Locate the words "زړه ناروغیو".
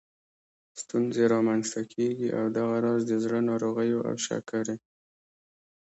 3.23-3.99